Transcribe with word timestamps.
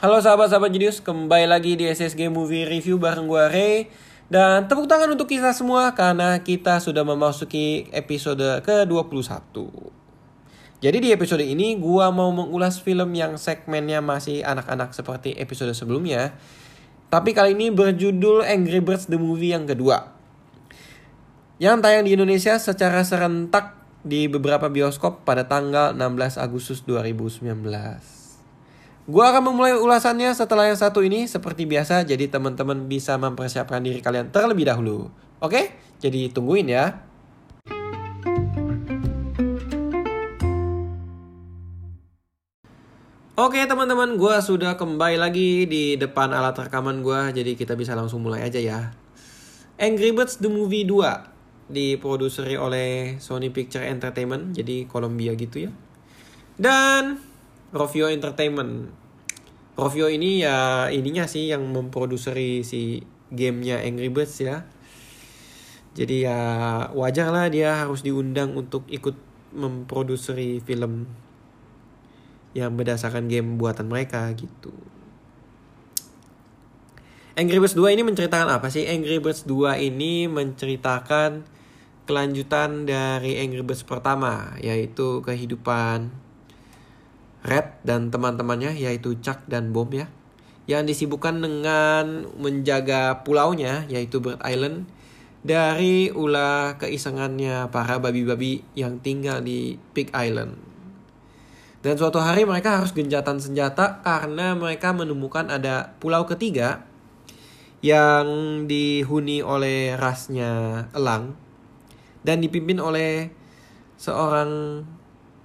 Halo 0.00 0.16
sahabat-sahabat 0.16 0.72
Jenius, 0.72 1.04
kembali 1.04 1.44
lagi 1.44 1.76
di 1.76 1.84
SSG 1.84 2.32
Movie 2.32 2.64
Review 2.64 2.96
bareng 2.96 3.28
gue 3.28 3.44
Ray. 3.52 3.92
Dan 4.32 4.64
tepuk 4.64 4.88
tangan 4.88 5.12
untuk 5.12 5.28
kita 5.28 5.52
semua 5.52 5.92
karena 5.92 6.40
kita 6.40 6.80
sudah 6.80 7.04
memasuki 7.04 7.84
episode 7.92 8.64
ke-21 8.64 9.60
Jadi 10.80 10.98
di 11.04 11.12
episode 11.12 11.44
ini 11.44 11.76
gue 11.76 12.06
mau 12.16 12.32
mengulas 12.32 12.80
film 12.80 13.12
yang 13.12 13.36
segmennya 13.36 14.00
masih 14.00 14.40
anak-anak 14.40 14.96
seperti 14.96 15.36
episode 15.36 15.76
sebelumnya. 15.76 16.32
Tapi 17.12 17.36
kali 17.36 17.52
ini 17.52 17.68
berjudul 17.68 18.48
Angry 18.48 18.80
Birds 18.80 19.04
The 19.04 19.20
Movie 19.20 19.52
yang 19.52 19.68
kedua. 19.68 20.16
Yang 21.60 21.76
tayang 21.84 22.08
di 22.08 22.16
Indonesia 22.16 22.56
secara 22.56 23.04
serentak 23.04 23.76
di 24.00 24.32
beberapa 24.32 24.72
bioskop 24.72 25.28
pada 25.28 25.44
tanggal 25.44 25.92
16 25.92 26.40
Agustus 26.40 26.88
2019. 26.88 28.19
Gua 29.10 29.34
akan 29.34 29.50
memulai 29.50 29.74
ulasannya 29.74 30.30
setelah 30.38 30.70
yang 30.70 30.78
satu 30.78 31.02
ini 31.02 31.26
seperti 31.26 31.66
biasa 31.66 32.06
jadi 32.06 32.30
teman-teman 32.30 32.86
bisa 32.86 33.18
mempersiapkan 33.18 33.82
diri 33.82 33.98
kalian 33.98 34.30
terlebih 34.30 34.70
dahulu. 34.70 35.10
Oke? 35.42 35.74
Jadi 35.98 36.30
tungguin 36.30 36.70
ya. 36.70 36.94
Oke 43.34 43.66
teman-teman, 43.66 44.14
gue 44.14 44.34
sudah 44.46 44.78
kembali 44.78 45.18
lagi 45.18 45.66
di 45.66 45.98
depan 45.98 46.30
alat 46.30 46.54
rekaman 46.54 47.02
gue, 47.02 47.34
jadi 47.34 47.58
kita 47.58 47.74
bisa 47.74 47.98
langsung 47.98 48.22
mulai 48.22 48.46
aja 48.46 48.62
ya. 48.62 48.94
Angry 49.74 50.14
Birds 50.14 50.38
The 50.38 50.46
Movie 50.46 50.86
2 50.86 51.66
diproduseri 51.66 52.54
oleh 52.54 53.18
Sony 53.18 53.50
Picture 53.50 53.82
Entertainment, 53.82 54.54
jadi 54.54 54.86
Columbia 54.86 55.34
gitu 55.34 55.66
ya. 55.66 55.74
Dan 56.54 57.18
Rovio 57.74 58.06
Entertainment. 58.06 58.99
Rovio 59.80 60.12
ini 60.12 60.44
ya 60.44 60.92
ininya 60.92 61.24
sih 61.24 61.48
yang 61.48 61.64
memproduseri 61.72 62.60
si 62.60 63.00
gamenya 63.32 63.80
Angry 63.80 64.12
Birds 64.12 64.36
ya. 64.36 64.68
Jadi 65.96 66.28
ya 66.28 66.38
wajar 66.92 67.32
lah 67.32 67.48
dia 67.48 67.80
harus 67.80 68.04
diundang 68.04 68.52
untuk 68.60 68.84
ikut 68.92 69.16
memproduseri 69.56 70.60
film 70.60 71.08
yang 72.52 72.76
berdasarkan 72.76 73.24
game 73.32 73.56
buatan 73.56 73.88
mereka 73.88 74.28
gitu. 74.36 74.68
Angry 77.40 77.56
Birds 77.56 77.72
2 77.72 77.96
ini 77.96 78.04
menceritakan 78.04 78.60
apa 78.60 78.68
sih? 78.68 78.84
Angry 78.84 79.16
Birds 79.16 79.48
2 79.48 79.80
ini 79.80 80.28
menceritakan 80.28 81.48
kelanjutan 82.04 82.84
dari 82.84 83.40
Angry 83.40 83.64
Birds 83.64 83.86
pertama 83.88 84.60
yaitu 84.60 85.24
kehidupan 85.24 86.12
Red 87.40 87.80
dan 87.86 88.12
teman-temannya 88.12 88.76
yaitu 88.76 89.16
Chuck 89.24 89.44
dan 89.48 89.72
Bob 89.72 89.96
ya 89.96 90.12
yang 90.68 90.86
disibukkan 90.86 91.40
dengan 91.40 92.30
menjaga 92.38 93.26
pulaunya 93.26 93.88
yaitu 93.90 94.22
Bird 94.22 94.38
Island 94.44 94.86
dari 95.40 96.12
ulah 96.12 96.76
keisengannya 96.76 97.72
para 97.72 97.96
babi-babi 97.96 98.60
yang 98.76 99.00
tinggal 99.00 99.40
di 99.40 99.80
Pig 99.96 100.12
Island. 100.12 100.60
Dan 101.80 101.96
suatu 101.96 102.20
hari 102.20 102.44
mereka 102.44 102.76
harus 102.76 102.92
genjatan 102.92 103.40
senjata 103.40 104.04
karena 104.04 104.52
mereka 104.52 104.92
menemukan 104.92 105.48
ada 105.48 105.96
pulau 105.96 106.28
ketiga 106.28 106.84
yang 107.80 108.28
dihuni 108.68 109.40
oleh 109.40 109.96
rasnya 109.96 110.84
elang 110.92 111.32
dan 112.20 112.44
dipimpin 112.44 112.76
oleh 112.76 113.32
seorang 113.96 114.84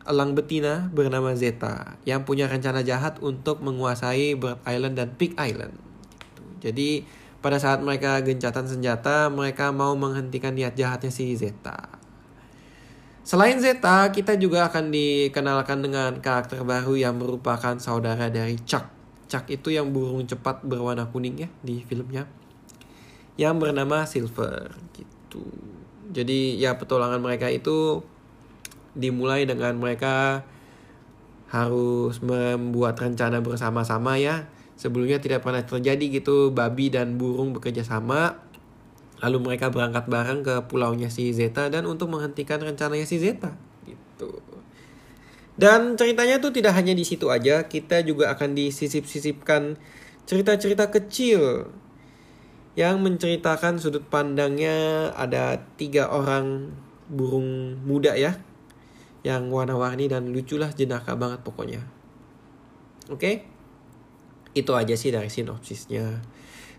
elang 0.06 0.38
betina 0.38 0.88
bernama 0.94 1.34
Zeta 1.34 1.98
yang 2.06 2.23
punya 2.23 2.45
rencana 2.45 2.86
jahat 2.86 3.17
untuk 3.25 3.59
menguasai 3.66 4.38
Bird 4.38 4.61
Island 4.64 4.95
dan 5.02 5.09
Pig 5.17 5.34
Island. 5.36 5.73
Jadi 6.61 7.06
pada 7.42 7.61
saat 7.61 7.81
mereka 7.81 8.22
gencatan 8.26 8.66
senjata, 8.66 9.30
mereka 9.30 9.70
mau 9.70 9.94
menghentikan 9.94 10.53
niat 10.53 10.73
jahatnya 10.73 11.14
si 11.14 11.30
Zeta. 11.38 12.02
Selain 13.26 13.58
Zeta, 13.58 14.10
kita 14.14 14.38
juga 14.38 14.70
akan 14.70 14.93
dikenalkan 14.93 15.82
dengan 15.82 16.22
karakter 16.22 16.61
baru 16.61 16.93
yang 16.93 17.17
merupakan 17.17 17.77
saudara 17.82 18.30
dari 18.30 18.58
Chuck. 18.66 18.86
Chuck 19.26 19.49
itu 19.49 19.73
yang 19.73 19.89
burung 19.89 20.26
cepat 20.30 20.61
berwarna 20.61 21.10
kuning 21.10 21.45
ya 21.45 21.49
di 21.66 21.82
filmnya. 21.82 22.30
Yang 23.37 23.55
bernama 23.58 24.05
Silver 24.05 24.73
gitu. 24.93 25.42
Jadi 26.14 26.61
ya 26.61 26.77
petualangan 26.77 27.17
mereka 27.17 27.49
itu 27.49 28.05
dimulai 28.95 29.45
dengan 29.45 29.76
mereka 29.78 30.48
harus 31.52 32.20
membuat 32.23 32.98
rencana 32.98 33.44
bersama-sama 33.44 34.17
ya. 34.17 34.48
Sebelumnya 34.76 35.23
tidak 35.23 35.44
pernah 35.45 35.64
terjadi 35.64 36.20
gitu 36.20 36.52
babi 36.52 36.92
dan 36.92 37.16
burung 37.16 37.55
bekerja 37.55 37.84
sama 37.88 38.45
Lalu 39.23 39.38
mereka 39.39 39.72
berangkat 39.72 40.11
bareng 40.11 40.44
ke 40.44 40.55
pulaunya 40.67 41.08
si 41.08 41.32
Zeta 41.32 41.72
dan 41.72 41.88
untuk 41.88 42.11
menghentikan 42.11 42.60
rencananya 42.60 43.08
si 43.08 43.16
Zeta 43.16 43.55
gitu. 43.88 44.44
Dan 45.55 45.95
ceritanya 45.95 46.44
tuh 46.44 46.52
tidak 46.52 46.76
hanya 46.76 46.92
di 46.92 47.08
situ 47.08 47.32
aja, 47.32 47.64
kita 47.72 48.04
juga 48.04 48.36
akan 48.36 48.60
disisip-sisipkan 48.60 49.80
cerita-cerita 50.28 50.92
kecil 50.92 51.72
yang 52.76 53.00
menceritakan 53.00 53.80
sudut 53.80 54.04
pandangnya 54.04 55.10
ada 55.16 55.64
tiga 55.80 56.11
orang 56.11 56.76
burung 57.08 57.80
muda 57.88 58.20
ya 58.20 58.36
yang 59.25 59.49
warna-warni 59.49 60.05
dan 60.05 60.30
lucu 60.30 60.61
lah 60.61 60.69
jenaka 60.69 61.17
banget 61.17 61.41
pokoknya. 61.41 61.81
Oke, 63.09 63.17
okay? 63.17 63.36
itu 64.53 64.69
aja 64.77 64.93
sih 64.93 65.09
dari 65.09 65.33
sinopsisnya. 65.33 66.21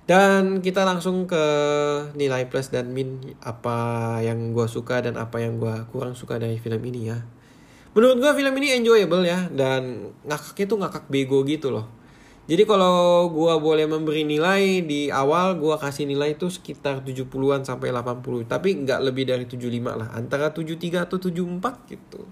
Dan 0.06 0.62
kita 0.62 0.86
langsung 0.86 1.26
ke 1.26 1.44
nilai 2.14 2.46
plus 2.46 2.70
dan 2.70 2.94
min 2.94 3.18
apa 3.42 4.18
yang 4.22 4.54
gue 4.54 4.70
suka 4.70 5.02
dan 5.02 5.18
apa 5.18 5.42
yang 5.42 5.58
gue 5.58 5.74
kurang 5.90 6.14
suka 6.14 6.38
dari 6.38 6.62
film 6.62 6.78
ini 6.86 7.10
ya. 7.10 7.18
Menurut 7.98 8.22
gue 8.22 8.32
film 8.38 8.54
ini 8.62 8.78
enjoyable 8.78 9.26
ya 9.26 9.50
dan 9.50 10.14
ngakaknya 10.22 10.66
tuh 10.70 10.78
ngakak 10.78 11.04
bego 11.10 11.42
gitu 11.42 11.74
loh. 11.74 11.90
Jadi 12.46 12.62
kalau 12.62 13.26
gue 13.26 13.54
boleh 13.58 13.90
memberi 13.90 14.22
nilai 14.22 14.86
di 14.86 15.10
awal 15.10 15.58
gue 15.58 15.74
kasih 15.82 16.06
nilai 16.06 16.38
itu 16.38 16.46
sekitar 16.46 17.02
70-an 17.02 17.66
sampai 17.66 17.90
80 17.90 18.46
tapi 18.46 18.86
nggak 18.86 19.02
lebih 19.02 19.26
dari 19.26 19.50
75 19.50 19.66
lah 19.82 20.14
antara 20.14 20.54
73 20.54 21.10
atau 21.10 21.18
74 21.18 21.90
gitu. 21.90 22.22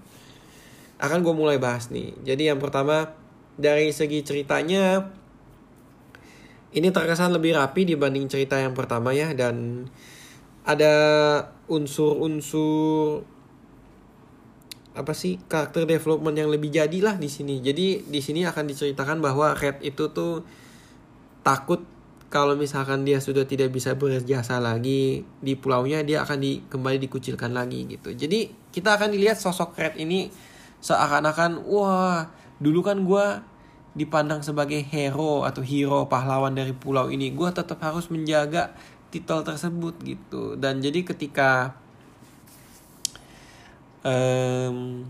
Akan 1.03 1.19
gue 1.19 1.35
mulai 1.35 1.59
bahas 1.59 1.91
nih. 1.91 2.15
Jadi 2.23 2.47
yang 2.47 2.63
pertama 2.63 3.11
dari 3.59 3.91
segi 3.91 4.23
ceritanya 4.23 5.11
ini 6.71 6.87
terkesan 6.95 7.35
lebih 7.35 7.59
rapi 7.59 7.83
dibanding 7.83 8.31
cerita 8.31 8.55
yang 8.55 8.71
pertama 8.71 9.11
ya 9.11 9.35
dan 9.35 9.87
ada 10.63 10.95
unsur-unsur 11.67 13.27
apa 14.95 15.11
sih 15.11 15.37
karakter 15.51 15.83
development 15.83 16.35
yang 16.39 16.49
lebih 16.49 16.71
jadilah 16.71 17.19
di 17.19 17.27
sini. 17.27 17.59
Jadi 17.59 18.07
di 18.07 18.19
sini 18.23 18.47
akan 18.47 18.63
diceritakan 18.65 19.19
bahwa 19.19 19.51
Red 19.53 19.83
itu 19.83 20.09
tuh 20.15 20.41
takut 21.43 21.83
kalau 22.31 22.57
misalkan 22.57 23.05
dia 23.05 23.21
sudah 23.21 23.45
tidak 23.47 23.71
bisa 23.71 23.95
berjasa 23.95 24.57
lagi 24.57 25.23
di 25.39 25.53
pulaunya 25.55 26.01
dia 26.01 26.25
akan 26.25 26.37
di, 26.41 26.63
kembali 26.67 26.97
dikucilkan 27.05 27.51
lagi 27.53 27.85
gitu. 27.85 28.15
Jadi 28.15 28.71
kita 28.71 28.95
akan 28.97 29.13
dilihat 29.13 29.37
sosok 29.37 29.75
Red 29.75 29.99
ini 29.99 30.31
seakan-akan 30.79 31.63
wah 31.67 32.27
dulu 32.59 32.79
kan 32.81 33.03
gue 33.03 33.25
dipandang 33.95 34.43
sebagai 34.43 34.83
hero 34.83 35.47
atau 35.47 35.63
hero 35.63 36.07
pahlawan 36.11 36.51
dari 36.51 36.75
pulau 36.75 37.07
ini 37.07 37.31
gue 37.31 37.49
tetap 37.55 37.79
harus 37.79 38.11
menjaga 38.11 38.75
titel 39.07 39.41
tersebut 39.47 39.95
gitu 40.03 40.59
dan 40.59 40.83
jadi 40.83 41.07
ketika 41.07 41.79
um, 44.05 45.01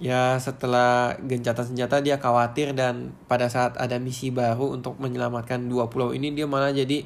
ya 0.00 0.40
setelah 0.40 1.12
gencatan 1.20 1.74
senjata 1.74 2.00
dia 2.00 2.16
khawatir 2.16 2.72
dan 2.72 3.12
pada 3.28 3.52
saat 3.52 3.76
ada 3.76 4.00
misi 4.00 4.32
baru 4.32 4.72
untuk 4.78 4.96
menyelamatkan 4.96 5.68
dua 5.68 5.92
pulau 5.92 6.16
ini 6.16 6.32
dia 6.32 6.48
malah 6.48 6.72
jadi 6.72 7.04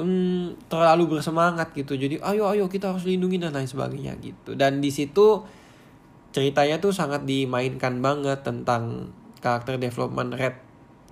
um, 0.00 0.52
terlalu 0.66 1.16
bersemangat 1.16 1.70
gitu 1.78 1.94
jadi 1.94 2.18
ayo 2.24 2.50
ayo 2.50 2.66
kita 2.66 2.90
harus 2.90 3.06
lindungi 3.06 3.38
dan 3.38 3.52
lain 3.52 3.68
sebagainya 3.68 4.16
gitu 4.18 4.56
dan 4.56 4.82
di 4.82 4.90
situ 4.90 5.46
ceritanya 6.32 6.76
tuh 6.80 6.92
sangat 6.92 7.24
dimainkan 7.24 8.00
banget 8.04 8.44
tentang 8.44 9.12
karakter 9.40 9.78
development 9.80 10.36
Red 10.36 10.56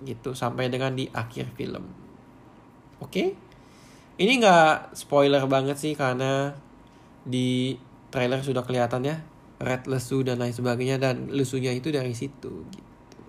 gitu 0.05 0.37
sampai 0.37 0.69
dengan 0.69 0.93
di 0.93 1.09
akhir 1.09 1.57
film. 1.57 1.89
Oke, 3.01 3.09
okay? 3.09 3.29
ini 4.21 4.41
nggak 4.41 4.93
spoiler 4.93 5.45
banget 5.49 5.81
sih 5.81 5.97
karena 5.97 6.53
di 7.25 7.77
trailer 8.17 8.41
sudah 8.41 8.65
kelihatan 8.65 9.05
ya 9.05 9.21
Red 9.61 9.85
lesu 9.85 10.25
dan 10.25 10.41
lain 10.41 10.53
sebagainya 10.57 10.97
dan 10.97 11.29
lesunya 11.33 11.73
itu 11.73 11.89
dari 11.93 12.13
situ 12.13 12.65
gitu. 12.73 13.21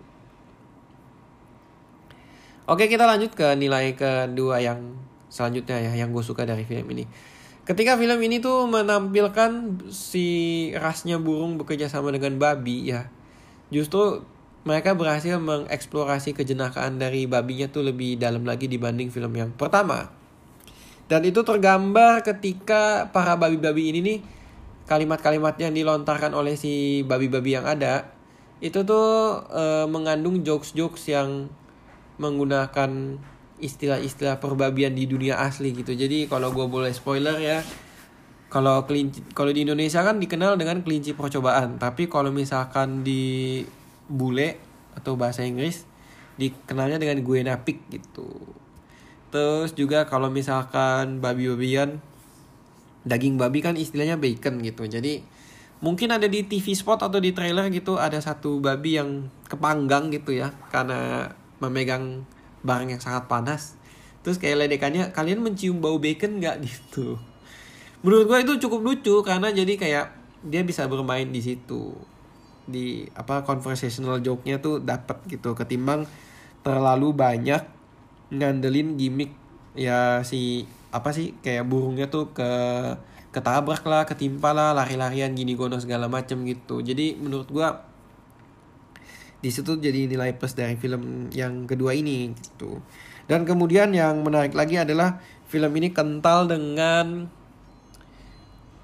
Oke 2.67 2.91
kita 2.91 3.07
lanjut 3.07 3.31
ke 3.31 3.55
nilai 3.55 3.95
kedua 3.95 4.59
yang 4.59 4.95
selanjutnya 5.31 5.79
ya 5.79 5.91
yang 6.03 6.11
gue 6.11 6.23
suka 6.23 6.43
dari 6.43 6.67
film 6.67 6.83
ini. 6.91 7.07
Ketika 7.63 7.99
film 7.99 8.19
ini 8.23 8.39
tuh 8.39 8.67
menampilkan 8.67 9.83
si 9.91 10.27
rasnya 10.75 11.19
burung 11.19 11.59
bekerja 11.59 11.91
sama 11.91 12.15
dengan 12.15 12.39
babi 12.39 12.91
ya, 12.91 13.11
justru 13.71 14.23
mereka 14.67 14.95
berhasil 14.95 15.39
mengeksplorasi 15.39 16.35
kejenakaan 16.35 16.99
dari 16.99 17.23
babinya 17.23 17.71
tuh 17.71 17.87
lebih 17.87 18.19
dalam 18.19 18.43
lagi 18.43 18.67
dibanding 18.67 19.11
film 19.11 19.31
yang 19.35 19.51
pertama. 19.55 20.11
Dan 21.07 21.23
itu 21.23 21.39
tergambar 21.39 22.19
ketika 22.19 23.07
para 23.15 23.39
babi-babi 23.39 23.95
ini 23.95 23.99
nih 24.03 24.19
kalimat-kalimat 24.87 25.59
yang 25.59 25.75
dilontarkan 25.75 26.31
oleh 26.31 26.55
si 26.55 27.03
babi-babi 27.03 27.59
yang 27.59 27.67
ada 27.67 28.07
itu 28.63 28.81
tuh 28.81 29.43
e, 29.51 29.85
mengandung 29.85 30.41
jokes-jokes 30.41 31.11
yang 31.13 31.51
menggunakan 32.17 33.21
istilah-istilah 33.61 34.41
perbabian 34.41 34.97
di 34.97 35.05
dunia 35.05 35.37
asli 35.37 35.75
gitu. 35.75 35.93
Jadi 35.93 36.25
kalau 36.25 36.49
gue 36.49 36.65
boleh 36.65 36.89
spoiler 36.89 37.37
ya, 37.37 37.61
kalau 38.49 38.87
kelinci 38.89 39.21
kalau 39.37 39.53
di 39.53 39.67
Indonesia 39.67 40.01
kan 40.01 40.17
dikenal 40.17 40.57
dengan 40.57 40.81
kelinci 40.81 41.13
percobaan, 41.13 41.77
tapi 41.77 42.09
kalau 42.09 42.33
misalkan 42.33 43.05
di 43.05 43.61
bule 44.09 44.57
atau 44.97 45.13
bahasa 45.13 45.45
Inggris 45.45 45.85
dikenalnya 46.41 46.97
dengan 46.97 47.21
gue 47.21 47.39
napik 47.45 47.85
gitu. 47.93 48.29
Terus 49.29 49.75
juga 49.75 50.07
kalau 50.07 50.31
misalkan 50.31 51.19
babi-babian 51.19 52.01
daging 53.07 53.39
babi 53.39 53.63
kan 53.63 53.73
istilahnya 53.79 54.19
bacon 54.19 54.59
gitu. 54.61 54.85
Jadi 54.85 55.23
mungkin 55.79 56.11
ada 56.11 56.27
di 56.27 56.43
TV 56.45 56.75
spot 56.75 57.05
atau 57.05 57.17
di 57.17 57.31
trailer 57.31 57.71
gitu 57.71 57.95
ada 57.95 58.17
satu 58.19 58.59
babi 58.59 58.97
yang 58.99 59.29
kepanggang 59.47 60.09
gitu 60.11 60.33
ya 60.33 60.51
karena 60.69 61.31
memegang 61.63 62.27
barang 62.61 62.93
yang 62.93 63.01
sangat 63.01 63.25
panas. 63.31 63.79
Terus 64.21 64.37
kayak 64.37 64.67
ledekannya 64.67 65.15
kalian 65.15 65.39
mencium 65.39 65.79
bau 65.79 65.97
bacon 65.97 66.43
nggak 66.43 66.61
gitu. 66.67 67.15
Menurut 68.05 68.29
gue 68.29 68.37
itu 68.43 68.53
cukup 68.67 68.79
lucu 68.83 69.15
karena 69.25 69.49
jadi 69.49 69.73
kayak 69.73 70.05
dia 70.45 70.61
bisa 70.61 70.85
bermain 70.85 71.25
di 71.27 71.41
situ 71.41 71.97
di 72.67 73.07
apa 73.15 73.47
conversational 73.47 74.19
joke-nya 74.19 74.59
tuh 74.59 74.83
dapat 74.83 75.23
gitu 75.31 75.55
ketimbang 75.55 76.03
terlalu 76.61 77.15
banyak 77.15 77.63
ngandelin 78.27 78.99
gimmick 78.99 79.31
ya 79.71 80.19
si 80.27 80.67
apa 80.91 81.09
sih 81.11 81.35
kayak 81.43 81.67
burungnya 81.67 82.07
tuh 82.07 82.31
ke 82.31 82.49
ketabrak 83.35 83.83
lah 83.85 84.07
ketimpa 84.07 84.55
lah 84.55 84.71
lari-larian 84.73 85.35
gini 85.35 85.53
gono 85.53 85.77
segala 85.77 86.07
macem 86.07 86.41
gitu 86.47 86.79
jadi 86.79 87.19
menurut 87.19 87.49
gua 87.51 87.85
di 89.37 89.53
situ 89.53 89.77
jadi 89.77 90.09
nilai 90.09 90.33
plus 90.33 90.57
dari 90.57 90.73
film 90.79 91.29
yang 91.29 91.69
kedua 91.69 91.93
ini 91.93 92.33
gitu 92.33 92.81
dan 93.29 93.43
kemudian 93.43 93.93
yang 93.93 94.23
menarik 94.23 94.55
lagi 94.55 94.79
adalah 94.79 95.21
film 95.45 95.69
ini 95.77 95.93
kental 95.93 96.49
dengan 96.49 97.29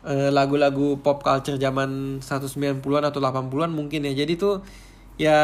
Eh, 0.03 0.29
lagu-lagu 0.35 0.99
pop 0.99 1.23
culture 1.23 1.56
zaman 1.56 2.19
190-an 2.19 3.07
atau 3.07 3.23
80-an 3.23 3.71
mungkin 3.71 4.03
ya. 4.03 4.11
Jadi 4.11 4.35
tuh 4.35 4.59
ya 5.15 5.39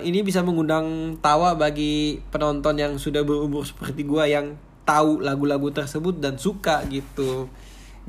ini 0.00 0.24
bisa 0.24 0.40
mengundang 0.40 1.20
tawa 1.20 1.52
bagi 1.60 2.16
penonton 2.32 2.80
yang 2.80 2.96
sudah 2.96 3.20
berumur 3.20 3.68
seperti 3.68 4.08
gua 4.08 4.24
yang 4.24 4.56
tahu 4.88 5.20
lagu-lagu 5.20 5.68
tersebut 5.68 6.16
dan 6.16 6.40
suka 6.40 6.80
gitu. 6.88 7.52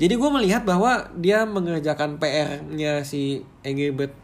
Jadi 0.00 0.16
gue 0.16 0.30
melihat 0.32 0.64
bahwa 0.64 1.12
dia 1.12 1.44
mengerjakan 1.44 2.16
PR-nya 2.16 3.04
si 3.04 3.44
Bird 3.60 4.16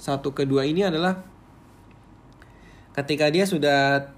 satu 0.00 0.32
kedua 0.32 0.64
ini 0.64 0.88
adalah 0.88 1.20
ketika 2.96 3.28
dia 3.28 3.44
sudah 3.44 4.08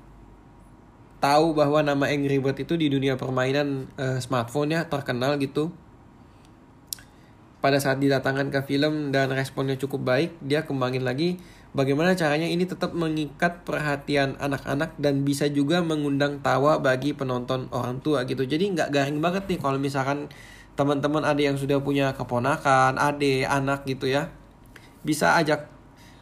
tahu 1.18 1.50
bahwa 1.58 1.82
nama 1.82 2.06
Angry 2.06 2.38
Bird 2.38 2.62
itu 2.62 2.78
di 2.78 2.86
dunia 2.86 3.18
permainan 3.18 3.90
uh, 3.98 4.22
smartphone 4.22 4.78
ya 4.78 4.86
terkenal 4.86 5.34
gitu 5.42 5.74
pada 7.58 7.82
saat 7.82 7.98
didatangkan 7.98 8.54
ke 8.54 8.60
film 8.70 9.10
dan 9.10 9.34
responnya 9.34 9.74
cukup 9.74 10.06
baik, 10.06 10.30
dia 10.38 10.62
kembangin 10.62 11.02
lagi 11.02 11.42
bagaimana 11.76 12.16
caranya 12.16 12.48
ini 12.48 12.64
tetap 12.64 12.96
mengikat 12.96 13.64
perhatian 13.64 14.40
anak-anak 14.40 14.96
dan 14.96 15.24
bisa 15.24 15.48
juga 15.48 15.84
mengundang 15.84 16.40
tawa 16.40 16.80
bagi 16.80 17.12
penonton 17.12 17.68
orang 17.72 18.00
tua 18.00 18.24
gitu. 18.24 18.44
Jadi 18.44 18.72
nggak 18.72 18.88
garing 18.92 19.20
banget 19.20 19.44
nih 19.48 19.58
kalau 19.60 19.76
misalkan 19.76 20.32
teman-teman 20.78 21.26
ada 21.26 21.42
yang 21.42 21.58
sudah 21.58 21.82
punya 21.82 22.14
keponakan, 22.14 22.96
adik, 22.96 23.44
anak 23.44 23.82
gitu 23.84 24.08
ya. 24.08 24.30
Bisa 25.02 25.34
ajak 25.36 25.66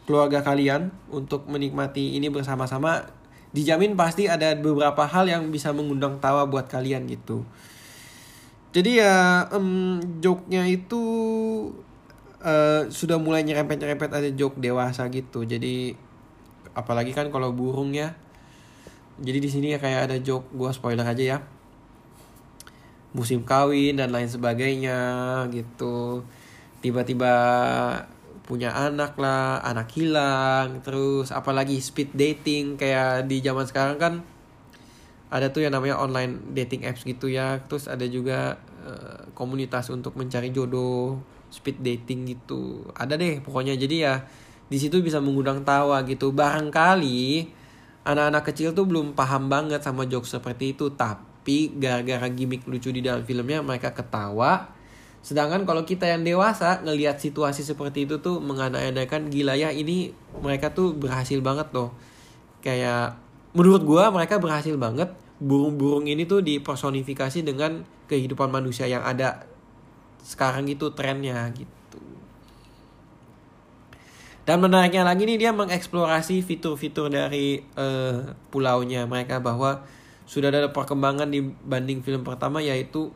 keluarga 0.09 0.41
kalian 0.41 0.95
untuk 1.13 1.45
menikmati 1.51 2.17
ini 2.17 2.33
bersama-sama. 2.33 3.11
Dijamin 3.53 3.97
pasti 3.97 4.29
ada 4.29 4.53
beberapa 4.57 5.05
hal 5.05 5.29
yang 5.29 5.49
bisa 5.49 5.73
mengundang 5.73 6.21
tawa 6.21 6.45
buat 6.49 6.69
kalian 6.69 7.09
gitu. 7.09 7.45
Jadi 8.77 9.01
ya 9.01 9.49
um, 9.57 9.97
joke-nya 10.21 10.69
itu 10.69 11.01
uh, 12.43 12.89
sudah 12.89 13.17
mulai 13.21 13.45
nyerempet-nyerempet 13.47 14.11
ada 14.13 14.29
joke 14.33 14.59
dewasa 14.61 15.07
gitu. 15.13 15.45
Jadi 15.47 15.97
apalagi 16.77 17.13
kan 17.17 17.29
kalau 17.33 17.53
burung 17.53 17.93
ya. 17.95 18.17
Jadi 19.17 19.39
di 19.41 19.49
sini 19.49 19.73
ya 19.73 19.79
kayak 19.81 20.13
ada 20.13 20.17
joke 20.21 20.53
gua 20.53 20.73
spoiler 20.75 21.07
aja 21.07 21.25
ya. 21.37 21.39
Musim 23.17 23.47
kawin 23.47 23.97
dan 23.97 24.13
lain 24.13 24.29
sebagainya 24.29 24.99
gitu. 25.55 26.27
Tiba-tiba 26.85 27.33
punya 28.45 28.71
anak 28.77 29.19
lah, 29.19 29.59
anak 29.65 29.91
hilang, 29.97 30.85
terus 30.85 31.35
apalagi 31.35 31.81
speed 31.83 32.15
dating 32.15 32.79
kayak 32.79 33.27
di 33.27 33.43
zaman 33.43 33.67
sekarang 33.67 33.99
kan 33.99 34.15
ada 35.27 35.51
tuh 35.51 35.67
yang 35.67 35.75
namanya 35.75 35.99
online 35.99 36.55
dating 36.55 36.87
apps 36.87 37.03
gitu 37.03 37.27
ya 37.27 37.59
terus 37.67 37.91
ada 37.91 38.07
juga 38.07 38.63
uh, 38.87 39.27
komunitas 39.35 39.91
untuk 39.91 40.15
mencari 40.15 40.55
jodoh 40.55 41.19
speed 41.51 41.83
dating 41.83 42.27
gitu. 42.29 42.87
Ada 42.95 43.15
deh 43.19 43.41
pokoknya. 43.41 43.75
Jadi 43.79 44.03
ya 44.05 44.25
di 44.67 44.79
situ 44.79 44.99
bisa 45.03 45.23
mengundang 45.23 45.63
tawa 45.63 46.03
gitu. 46.05 46.35
Barangkali 46.35 47.51
anak-anak 48.07 48.43
kecil 48.53 48.75
tuh 48.75 48.87
belum 48.87 49.19
paham 49.19 49.51
banget 49.51 49.83
sama 49.83 50.07
jokes 50.07 50.35
seperti 50.35 50.75
itu. 50.75 50.93
Tapi 50.95 51.75
gara-gara 51.79 52.27
gimmick 52.31 52.67
lucu 52.67 52.91
di 52.91 53.01
dalam 53.03 53.23
filmnya 53.23 53.63
mereka 53.63 53.95
ketawa. 53.95 54.77
Sedangkan 55.27 55.67
kalau 55.67 55.83
kita 55.83 56.07
yang 56.07 56.23
dewasa 56.23 56.87
ngelihat 56.87 57.19
situasi 57.19 57.67
seperti 57.67 58.07
itu 58.07 58.23
tuh 58.23 58.39
mengandai-andaikan 58.39 59.27
gila 59.27 59.59
ya 59.59 59.75
ini 59.75 60.15
mereka 60.39 60.71
tuh 60.71 60.95
berhasil 60.95 61.43
banget 61.43 61.67
loh. 61.75 61.91
Kayak 62.63 63.19
menurut 63.51 63.83
gue 63.83 64.05
mereka 64.15 64.39
berhasil 64.39 64.79
banget. 64.79 65.11
Burung-burung 65.43 66.07
ini 66.07 66.25
tuh 66.25 66.41
dipersonifikasi 66.47 67.43
dengan 67.43 67.83
kehidupan 68.07 68.49
manusia 68.49 68.87
yang 68.87 69.03
ada 69.03 69.45
sekarang 70.27 70.67
itu 70.67 70.91
trennya 70.91 71.47
gitu. 71.55 72.03
Dan 74.43 74.63
menariknya 74.63 75.07
lagi 75.07 75.23
nih 75.23 75.39
dia 75.39 75.51
mengeksplorasi 75.55 76.43
fitur-fitur 76.43 77.11
dari 77.11 77.63
uh, 77.79 78.35
pulaunya 78.51 79.07
mereka 79.07 79.39
bahwa 79.39 79.87
sudah 80.27 80.51
ada 80.51 80.75
perkembangan 80.75 81.31
dibanding 81.31 82.03
film 82.03 82.27
pertama 82.27 82.59
yaitu 82.59 83.15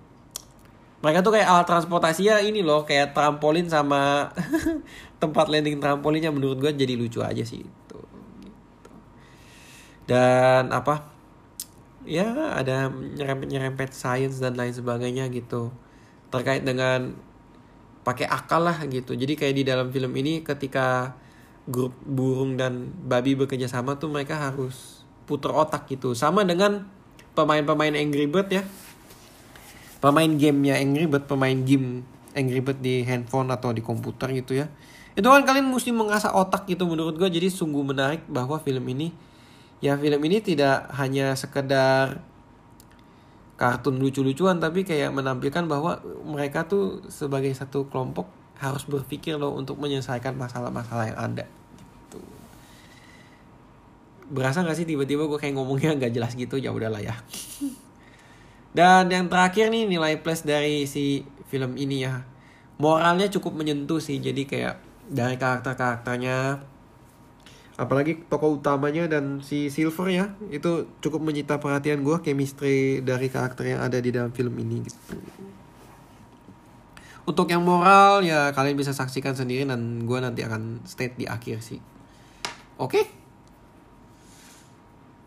mereka 1.02 1.26
tuh 1.26 1.34
kayak 1.34 1.48
alat 1.50 1.66
transportasi 1.66 2.30
ya 2.30 2.38
ini 2.38 2.62
loh 2.62 2.86
kayak 2.86 3.10
trampolin 3.10 3.66
sama 3.66 4.30
tempat 5.22 5.50
landing 5.50 5.82
trampolinnya. 5.82 6.30
Menurut 6.30 6.62
gue 6.62 6.70
jadi 6.70 6.94
lucu 6.94 7.18
aja 7.18 7.42
sih 7.42 7.66
dan 10.10 10.74
apa? 10.74 11.06
Ya 12.02 12.26
ada 12.58 12.90
nyerempet 12.90 13.46
nyerempet 13.46 13.94
sains 13.94 14.42
dan 14.42 14.58
lain 14.58 14.74
sebagainya 14.74 15.30
gitu 15.30 15.70
terkait 16.30 16.62
dengan 16.62 17.14
pakai 18.06 18.26
akal 18.26 18.64
lah 18.64 18.78
gitu. 18.88 19.12
Jadi 19.12 19.36
kayak 19.36 19.54
di 19.54 19.64
dalam 19.66 19.92
film 19.92 20.14
ini 20.16 20.40
ketika 20.40 21.14
grup 21.68 21.92
burung 22.02 22.56
dan 22.56 22.90
babi 23.06 23.36
bekerja 23.36 23.68
sama 23.68 24.00
tuh 24.00 24.08
mereka 24.08 24.38
harus 24.38 25.04
putar 25.28 25.52
otak 25.52 25.86
gitu. 25.90 26.16
Sama 26.16 26.42
dengan 26.42 26.88
pemain-pemain 27.36 27.94
Angry 27.94 28.26
Bird 28.26 28.48
ya. 28.50 28.64
Pemain 30.00 30.30
gamenya 30.32 30.80
Angry 30.80 31.04
Bird 31.04 31.28
pemain 31.28 31.54
game 31.60 32.02
Angry 32.32 32.64
Bird 32.64 32.80
di 32.80 33.04
handphone 33.04 33.52
atau 33.52 33.74
di 33.74 33.84
komputer 33.84 34.32
gitu 34.32 34.56
ya. 34.56 34.66
Itu 35.12 35.28
kan 35.28 35.44
kalian 35.44 35.68
mesti 35.68 35.92
mengasah 35.92 36.32
otak 36.32 36.64
gitu 36.70 36.88
menurut 36.88 37.18
gue 37.18 37.28
jadi 37.28 37.52
sungguh 37.52 37.84
menarik 37.84 38.24
bahwa 38.30 38.56
film 38.62 38.86
ini 38.88 39.12
ya 39.80 39.96
film 39.96 40.20
ini 40.24 40.38
tidak 40.40 40.88
hanya 40.96 41.34
sekedar 41.34 42.20
kartun 43.60 44.00
lucu-lucuan 44.00 44.56
tapi 44.56 44.88
kayak 44.88 45.12
menampilkan 45.12 45.68
bahwa 45.68 46.00
mereka 46.24 46.64
tuh 46.64 47.04
sebagai 47.12 47.52
satu 47.52 47.92
kelompok 47.92 48.24
harus 48.56 48.88
berpikir 48.88 49.36
loh 49.36 49.52
untuk 49.52 49.76
menyelesaikan 49.76 50.32
masalah-masalah 50.32 51.12
yang 51.12 51.20
ada 51.20 51.44
gitu. 51.76 52.20
berasa 54.32 54.64
gak 54.64 54.80
sih 54.80 54.88
tiba-tiba 54.88 55.28
gue 55.28 55.36
kayak 55.36 55.60
ngomongnya 55.60 55.92
nggak 56.00 56.12
jelas 56.16 56.32
gitu? 56.40 56.56
Ya 56.56 56.72
udahlah 56.72 57.04
ya. 57.04 57.20
Dan 58.76 59.12
yang 59.12 59.28
terakhir 59.28 59.68
nih 59.68 59.84
nilai 59.84 60.16
plus 60.24 60.40
dari 60.40 60.88
si 60.88 61.28
film 61.52 61.76
ini 61.76 62.08
ya. 62.08 62.24
Moralnya 62.80 63.28
cukup 63.28 63.60
menyentuh 63.60 64.00
sih 64.00 64.24
jadi 64.24 64.40
kayak 64.48 64.74
dari 65.04 65.36
karakter-karakternya 65.36 66.64
apalagi 67.80 68.20
tokoh 68.28 68.60
utamanya 68.60 69.08
dan 69.08 69.40
si 69.40 69.72
Silver 69.72 70.12
ya 70.12 70.36
itu 70.52 70.84
cukup 71.00 71.24
menyita 71.24 71.56
perhatian 71.56 72.04
gue 72.04 72.20
chemistry 72.20 73.00
dari 73.00 73.32
karakter 73.32 73.72
yang 73.72 73.80
ada 73.80 73.96
di 73.96 74.12
dalam 74.12 74.28
film 74.36 74.52
ini 74.60 74.84
gitu 74.84 75.16
untuk 77.24 77.48
yang 77.48 77.64
moral 77.64 78.20
ya 78.20 78.52
kalian 78.52 78.76
bisa 78.76 78.92
saksikan 78.92 79.32
sendiri 79.32 79.64
dan 79.64 80.04
gue 80.04 80.18
nanti 80.20 80.44
akan 80.44 80.84
state 80.84 81.16
di 81.16 81.24
akhir 81.24 81.64
sih 81.64 81.80
Oke. 82.80 83.04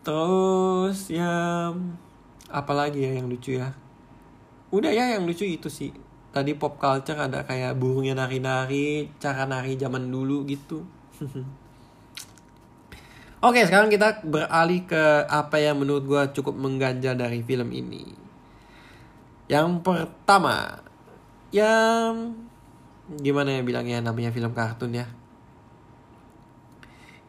Terus 0.02 1.06
ya 1.06 1.70
apa 2.50 2.72
lagi 2.74 3.06
ya 3.06 3.14
yang 3.14 3.30
lucu 3.30 3.54
ya? 3.54 3.70
Udah 4.74 4.90
ya 4.90 5.14
yang 5.14 5.22
lucu 5.22 5.46
itu 5.46 5.70
sih. 5.70 5.94
Tadi 6.34 6.58
pop 6.58 6.82
culture 6.82 7.14
ada 7.14 7.46
kayak 7.46 7.78
burungnya 7.78 8.18
nari-nari, 8.18 9.06
cara 9.22 9.46
nari 9.46 9.78
zaman 9.78 10.10
dulu 10.10 10.42
gitu. 10.50 10.82
Oke, 13.44 13.60
sekarang 13.68 13.92
kita 13.92 14.24
beralih 14.24 14.88
ke 14.88 15.28
apa 15.28 15.60
yang 15.60 15.76
menurut 15.76 16.08
gue 16.08 16.22
cukup 16.40 16.56
mengganjal 16.56 17.12
dari 17.12 17.44
film 17.44 17.76
ini. 17.76 18.08
Yang 19.52 19.84
pertama, 19.84 20.80
yang 21.52 22.32
gimana 23.20 23.52
ya 23.52 23.60
bilangnya 23.60 24.00
namanya 24.00 24.32
film 24.32 24.56
kartun 24.56 24.96
ya. 24.96 25.04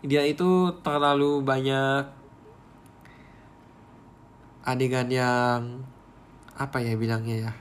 Dia 0.08 0.24
itu 0.24 0.80
terlalu 0.80 1.44
banyak 1.44 2.08
adegan 4.64 5.12
yang 5.12 5.84
apa 6.56 6.80
ya 6.80 6.96
bilangnya 6.96 7.52
ya. 7.52 7.54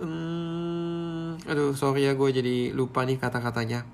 Hmm, 0.00 1.36
aduh 1.44 1.76
sorry 1.76 2.08
ya 2.08 2.16
gue 2.16 2.28
jadi 2.32 2.72
lupa 2.72 3.04
nih 3.04 3.20
kata-katanya. 3.20 3.84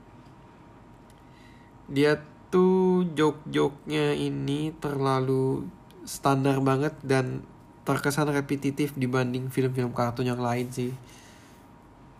Dia 1.91 2.23
tuh 2.49 3.05
joke-joke-nya 3.13 4.17
ini 4.17 4.73
terlalu 4.77 5.69
standar 6.09 6.61
banget 6.65 6.97
dan 7.05 7.45
terkesan 7.85 8.33
repetitif 8.33 8.93
dibanding 8.97 9.49
film-film 9.49 9.93
kartun 9.97 10.29
yang 10.29 10.41
lain 10.41 10.69
sih. 10.69 10.93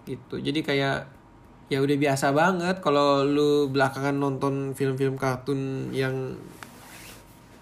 Gitu. 0.09 0.41
Jadi 0.41 0.61
kayak 0.65 1.09
ya 1.69 1.85
udah 1.85 1.97
biasa 2.01 2.33
banget 2.33 2.81
kalau 2.81 3.29
lu 3.29 3.69
belakangan 3.69 4.17
nonton 4.17 4.73
film-film 4.73 5.21
kartun 5.21 5.93
yang 5.93 6.37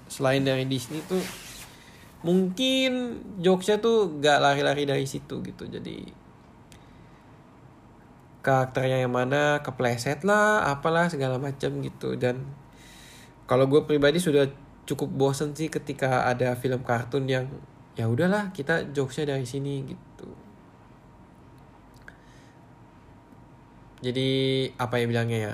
selain 0.06 0.46
dari 0.46 0.62
Disney 0.70 1.02
tuh 1.10 1.18
mungkin 2.22 3.22
jokesnya 3.42 3.82
tuh 3.82 4.22
gak 4.22 4.38
lari-lari 4.38 4.86
dari 4.86 5.06
situ 5.06 5.42
gitu. 5.42 5.66
Jadi 5.66 6.25
karakternya 8.46 9.02
yang 9.02 9.10
mana 9.10 9.58
kepleset 9.66 10.22
lah 10.22 10.62
apalah 10.70 11.10
segala 11.10 11.42
macam 11.42 11.82
gitu. 11.82 12.14
Dan 12.14 12.46
kalau 13.50 13.66
gue 13.66 13.82
pribadi 13.82 14.22
sudah 14.22 14.46
cukup 14.86 15.10
bosen 15.10 15.50
sih 15.58 15.66
ketika 15.66 16.30
ada 16.30 16.54
film 16.54 16.86
kartun 16.86 17.26
yang 17.26 17.50
ya 17.98 18.06
udahlah 18.06 18.54
kita 18.54 18.94
jokesnya 18.94 19.34
dari 19.34 19.42
sini 19.42 19.82
gitu. 19.82 20.28
Jadi 24.06 24.30
apa 24.78 25.02
ya 25.02 25.04
bilangnya 25.10 25.38
ya 25.50 25.52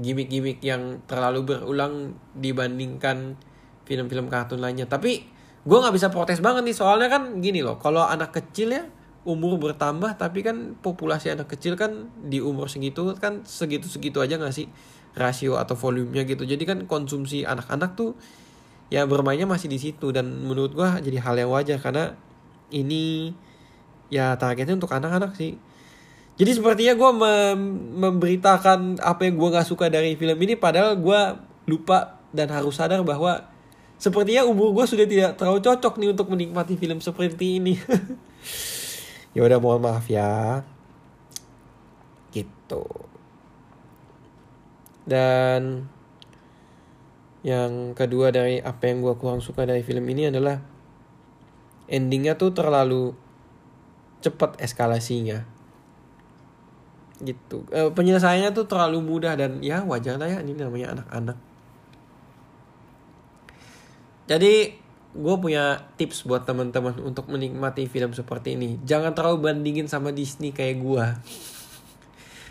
gimmick-gimmick 0.00 0.64
yang 0.64 1.04
terlalu 1.04 1.44
berulang 1.44 2.16
dibandingkan 2.32 3.36
film-film 3.84 4.32
kartun 4.32 4.64
lainnya. 4.64 4.88
Tapi 4.88 5.28
gue 5.60 5.76
nggak 5.76 5.92
bisa 5.92 6.08
protes 6.08 6.40
banget 6.40 6.64
nih 6.64 6.72
soalnya 6.72 7.12
kan 7.12 7.44
gini 7.44 7.60
loh 7.60 7.76
kalau 7.76 8.00
anak 8.00 8.32
kecil 8.32 8.72
ya 8.72 8.84
umur 9.28 9.60
bertambah 9.60 10.16
tapi 10.16 10.40
kan 10.40 10.80
populasi 10.80 11.28
anak 11.28 11.52
kecil 11.52 11.76
kan 11.76 12.08
di 12.24 12.40
umur 12.40 12.72
segitu 12.72 13.12
kan 13.20 13.44
segitu-segitu 13.44 14.16
aja 14.24 14.40
gak 14.40 14.56
sih 14.56 14.72
rasio 15.12 15.60
atau 15.60 15.76
volumenya 15.76 16.24
gitu. 16.24 16.48
Jadi 16.48 16.64
kan 16.64 16.78
konsumsi 16.88 17.44
anak-anak 17.44 17.98
tuh 17.98 18.16
ya 18.88 19.04
bermainnya 19.04 19.46
masih 19.46 19.68
di 19.70 19.78
situ 19.78 20.10
dan 20.10 20.26
menurut 20.46 20.72
gua 20.74 20.98
jadi 20.98 21.20
hal 21.22 21.36
yang 21.36 21.50
wajar 21.52 21.78
karena 21.78 22.16
ini 22.72 23.34
ya 24.08 24.34
targetnya 24.40 24.78
untuk 24.80 24.90
anak-anak 24.90 25.36
sih. 25.36 25.58
Jadi 26.40 26.56
sepertinya 26.56 26.96
gue 26.96 27.10
mem 27.12 27.60
memberitakan 28.00 28.96
apa 29.04 29.28
yang 29.28 29.36
gue 29.36 29.48
gak 29.52 29.68
suka 29.68 29.92
dari 29.92 30.16
film 30.16 30.40
ini 30.40 30.56
padahal 30.56 30.96
gue 30.96 31.20
lupa 31.68 32.16
dan 32.32 32.48
harus 32.48 32.80
sadar 32.80 33.04
bahwa 33.04 33.44
sepertinya 34.00 34.48
umur 34.48 34.72
gue 34.72 34.84
sudah 34.88 35.04
tidak 35.04 35.36
terlalu 35.36 35.60
cocok 35.60 36.00
nih 36.00 36.08
untuk 36.16 36.32
menikmati 36.32 36.80
film 36.80 37.04
seperti 37.04 37.60
ini 37.60 37.76
ya 39.34 39.40
udah 39.46 39.58
mohon 39.62 39.82
maaf 39.82 40.06
ya. 40.10 40.62
Gitu. 42.34 42.84
Dan 45.06 45.90
yang 47.40 47.96
kedua 47.96 48.28
dari 48.30 48.60
apa 48.60 48.84
yang 48.90 49.00
gue 49.00 49.14
kurang 49.16 49.40
suka 49.40 49.64
dari 49.64 49.80
film 49.80 50.04
ini 50.12 50.28
adalah 50.28 50.60
endingnya 51.88 52.36
tuh 52.36 52.52
terlalu 52.52 53.16
cepat 54.20 54.60
eskalasinya. 54.60 55.42
Gitu. 57.20 57.64
E, 57.68 57.92
penyelesaiannya 57.92 58.52
tuh 58.52 58.64
terlalu 58.68 59.00
mudah 59.04 59.36
dan 59.36 59.60
ya 59.60 59.84
wajar 59.84 60.16
lah 60.16 60.28
ya 60.28 60.38
ini 60.40 60.56
namanya 60.56 60.96
anak-anak. 61.00 61.38
Jadi 64.30 64.78
gue 65.10 65.34
punya 65.42 65.90
tips 65.98 66.22
buat 66.22 66.46
teman-teman 66.46 66.94
untuk 67.02 67.26
menikmati 67.26 67.90
film 67.90 68.14
seperti 68.14 68.54
ini. 68.54 68.78
Jangan 68.86 69.10
terlalu 69.10 69.50
bandingin 69.50 69.90
sama 69.90 70.14
Disney 70.14 70.54
kayak 70.54 70.76
gue. 70.78 71.06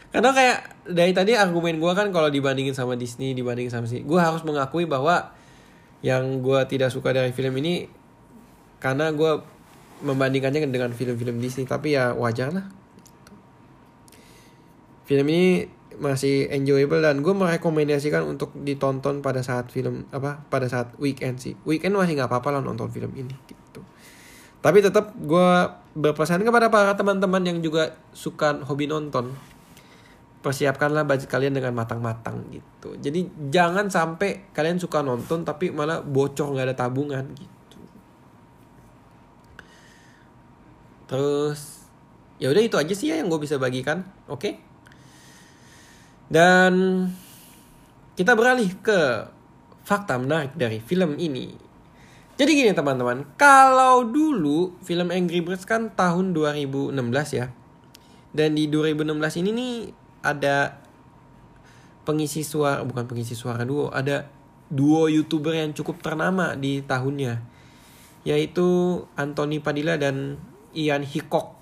Karena 0.09 0.33
kayak 0.33 0.57
dari 0.89 1.13
tadi 1.15 1.37
argumen 1.37 1.79
gue 1.79 1.91
kan 1.95 2.11
kalau 2.11 2.27
dibandingin 2.27 2.75
sama 2.75 2.99
Disney, 2.99 3.31
dibandingin 3.31 3.71
sama 3.71 3.85
sih, 3.87 4.03
gue 4.03 4.19
harus 4.19 4.43
mengakui 4.43 4.83
bahwa 4.89 5.31
yang 6.03 6.43
gue 6.43 6.59
tidak 6.67 6.91
suka 6.91 7.15
dari 7.15 7.31
film 7.31 7.55
ini 7.63 7.87
karena 8.83 9.11
gue 9.15 9.39
membandingkannya 10.03 10.67
dengan 10.67 10.91
film-film 10.91 11.39
Disney. 11.39 11.63
Tapi 11.63 11.95
ya 11.95 12.11
wajar 12.11 12.51
lah. 12.51 12.67
Film 15.07 15.25
ini 15.31 15.78
masih 15.99 16.47
enjoyable 16.49 17.03
dan 17.03 17.19
gue 17.19 17.35
merekomendasikan 17.35 18.23
untuk 18.23 18.55
ditonton 18.55 19.19
pada 19.19 19.43
saat 19.43 19.67
film 19.69 20.07
apa 20.15 20.39
pada 20.47 20.65
saat 20.71 20.95
weekend 20.97 21.37
sih. 21.43 21.53
Weekend 21.67 21.99
masih 21.99 22.15
nggak 22.15 22.31
apa-apa 22.31 22.57
lah 22.57 22.61
nonton 22.63 22.87
film 22.89 23.11
ini 23.13 23.35
gitu. 23.45 23.83
Tapi 24.59 24.79
tetap 24.79 25.15
gue 25.15 25.49
berpesan 25.95 26.43
kepada 26.47 26.71
para 26.71 26.95
teman-teman 26.95 27.43
yang 27.43 27.59
juga 27.59 27.99
suka 28.15 28.59
hobi 28.63 28.87
nonton 28.87 29.35
persiapkanlah 30.39 31.03
budget 31.03 31.27
kalian 31.27 31.51
dengan 31.51 31.75
matang-matang 31.75 32.47
gitu. 32.47 32.95
Jadi 32.95 33.51
jangan 33.51 33.91
sampai 33.91 34.47
kalian 34.55 34.79
suka 34.79 35.03
nonton 35.03 35.43
tapi 35.43 35.71
malah 35.71 35.99
bocor 35.99 36.55
nggak 36.55 36.71
ada 36.71 36.75
tabungan 36.79 37.27
gitu. 37.35 37.79
Terus 41.11 41.83
ya 42.39 42.47
udah 42.47 42.63
itu 42.63 42.79
aja 42.79 42.93
sih 42.95 43.11
ya 43.11 43.19
yang 43.19 43.27
gue 43.27 43.39
bisa 43.43 43.59
bagikan 43.59 44.07
oke? 44.31 44.39
okay? 44.39 44.53
Dan 46.29 47.03
kita 48.13 48.37
beralih 48.37 48.69
ke 48.85 49.25
fakta 49.81 50.21
menarik 50.21 50.53
dari 50.53 50.77
film 50.77 51.17
ini. 51.17 51.49
Jadi 52.37 52.51
gini 52.55 52.71
teman-teman, 52.71 53.25
kalau 53.35 54.05
dulu 54.05 54.77
film 54.85 55.09
Angry 55.09 55.41
Birds 55.41 55.65
kan 55.65 55.91
tahun 55.91 56.31
2016 56.31 56.93
ya. 57.35 57.49
Dan 58.29 58.53
di 58.55 58.69
2016 58.69 59.41
ini 59.41 59.49
nih 59.51 59.75
ada 60.21 60.77
pengisi 62.05 62.45
suara, 62.45 62.85
bukan 62.85 63.09
pengisi 63.09 63.33
suara 63.33 63.65
duo, 63.65 63.89
ada 63.89 64.29
duo 64.69 65.09
YouTuber 65.09 65.57
yang 65.57 65.73
cukup 65.73 65.99
ternama 65.99 66.53
di 66.53 66.85
tahunnya. 66.85 67.41
Yaitu 68.23 69.01
Anthony 69.17 69.57
Padilla 69.59 69.97
dan 69.97 70.37
Ian 70.77 71.01
Hickok 71.01 71.57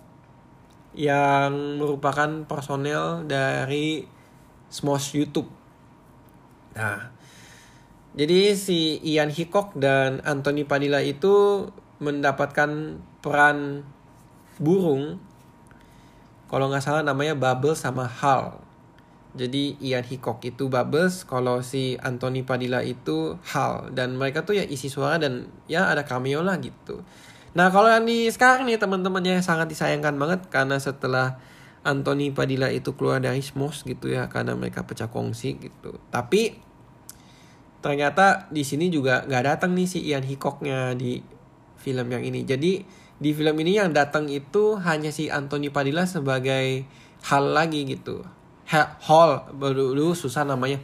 yang 0.97 1.79
merupakan 1.79 2.43
personel 2.43 3.24
dari 3.24 4.16
Smosh 4.67 5.15
YouTube. 5.15 5.47
Nah, 6.77 7.09
jadi 8.17 8.57
si 8.57 8.97
Ian 9.05 9.29
Hickok 9.29 9.77
dan 9.77 10.25
Anthony 10.25 10.65
Padilla 10.65 11.05
itu 11.05 11.67
mendapatkan 12.01 12.97
peran 13.21 13.86
burung. 14.57 15.21
Kalau 16.50 16.65
nggak 16.71 16.81
salah 16.81 17.03
namanya 17.05 17.38
Bubbles 17.38 17.83
sama 17.83 18.09
Hal. 18.09 18.57
Jadi 19.38 19.77
Ian 19.86 20.01
Hickok 20.01 20.41
itu 20.50 20.65
Bubbles, 20.65 21.21
kalau 21.29 21.62
si 21.62 21.93
Anthony 22.01 22.41
Padilla 22.41 22.81
itu 22.81 23.38
Hal. 23.53 23.93
Dan 23.93 24.17
mereka 24.17 24.41
tuh 24.41 24.57
ya 24.57 24.65
isi 24.65 24.89
suara 24.89 25.21
dan 25.21 25.45
ya 25.69 25.86
ada 25.86 26.01
cameo 26.01 26.41
lah 26.41 26.57
gitu. 26.57 27.05
Nah 27.53 27.69
kalau 27.69 27.89
yang 27.89 28.05
di 28.05 28.29
sekarang 28.33 28.65
nih 28.65 28.81
teman-temannya 28.81 29.45
sangat 29.45 29.69
disayangkan 29.69 30.17
banget 30.17 30.41
karena 30.50 30.81
setelah 30.81 31.38
Anthony 31.88 32.36
Padilla 32.36 32.67
itu 32.67 32.91
keluar 33.00 33.24
dari 33.24 33.39
Smos 33.39 33.88
gitu 33.88 34.12
ya 34.12 34.27
karena 34.27 34.60
mereka 34.60 34.84
pecah 34.84 35.08
kongsi 35.08 35.56
gitu. 35.56 35.96
Tapi 36.12 36.60
ternyata 37.79 38.51
di 38.51 38.67
sini 38.67 38.91
juga 38.91 39.24
nggak 39.24 39.44
datang 39.48 39.72
nih 39.72 39.88
si 39.88 40.03
Ian 40.03 40.27
Hickoknya 40.27 40.91
di 41.00 41.24
film 41.79 42.12
yang 42.12 42.27
ini. 42.27 42.44
Jadi 42.44 42.84
di 43.17 43.32
film 43.32 43.56
ini 43.63 43.79
yang 43.79 43.96
datang 43.96 44.27
itu 44.27 44.75
hanya 44.84 45.15
si 45.15 45.32
Anthony 45.32 45.72
Padilla 45.72 46.03
sebagai 46.03 46.84
hal 47.24 47.44
lagi 47.56 47.88
gitu. 47.88 48.27
Hall, 49.08 49.48
baru 49.56 50.12
susah 50.12 50.44
namanya 50.44 50.84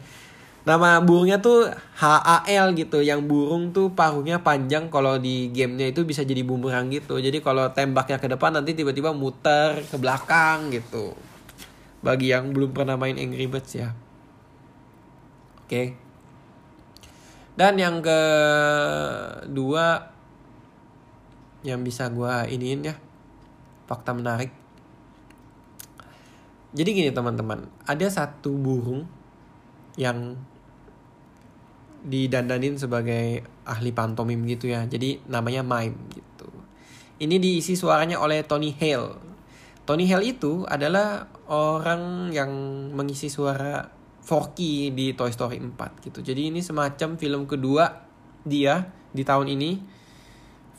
Nama 0.64 1.04
burungnya 1.04 1.44
tuh 1.44 1.68
HAL 2.00 2.72
gitu, 2.80 3.04
yang 3.04 3.28
burung 3.28 3.76
tuh 3.76 3.92
paruhnya 3.92 4.40
panjang 4.40 4.88
kalau 4.88 5.20
di 5.20 5.52
gamenya 5.52 5.92
itu 5.92 6.08
bisa 6.08 6.24
jadi 6.24 6.40
bumerang 6.40 6.88
gitu. 6.88 7.20
Jadi 7.20 7.44
kalau 7.44 7.68
tembaknya 7.76 8.16
ke 8.16 8.32
depan 8.32 8.56
nanti 8.56 8.72
tiba-tiba 8.72 9.12
muter 9.12 9.84
ke 9.84 10.00
belakang 10.00 10.72
gitu. 10.72 11.12
Bagi 12.00 12.32
yang 12.32 12.56
belum 12.56 12.72
pernah 12.72 12.96
main 12.96 13.20
Angry 13.20 13.48
Birds 13.52 13.76
ya. 13.76 13.92
Oke. 15.64 15.68
okay. 15.68 15.88
dan 17.56 17.80
yang 17.80 18.04
kedua 18.04 18.96
yang 21.64 21.82
bisa 21.88 22.12
gue 22.12 22.34
iniin 22.52 22.92
ya 22.92 23.00
fakta 23.88 24.12
menarik 24.12 24.52
jadi 26.76 26.90
gini 26.92 27.10
teman-teman 27.16 27.72
ada 27.88 28.06
satu 28.12 28.52
burung 28.60 29.08
yang 29.96 30.36
didandanin 32.04 32.76
sebagai 32.76 33.48
ahli 33.64 33.96
pantomim 33.96 34.44
gitu 34.44 34.68
ya. 34.68 34.84
Jadi 34.84 35.24
namanya 35.32 35.64
mime 35.64 35.96
gitu. 36.12 36.52
Ini 37.24 37.40
diisi 37.40 37.80
suaranya 37.80 38.20
oleh 38.20 38.44
Tony 38.44 38.76
Hale. 38.76 39.16
Tony 39.88 40.08
Hale 40.12 40.36
itu 40.36 40.68
adalah 40.68 41.28
orang 41.48 42.32
yang 42.36 42.52
mengisi 42.92 43.32
suara 43.32 43.88
Forky 44.24 44.96
di 44.96 45.12
Toy 45.16 45.32
Story 45.36 45.60
4 45.60 46.08
gitu. 46.08 46.20
Jadi 46.24 46.48
ini 46.48 46.64
semacam 46.64 47.20
film 47.20 47.44
kedua 47.44 48.08
dia 48.48 48.88
di 49.12 49.24
tahun 49.24 49.52
ini. 49.52 49.72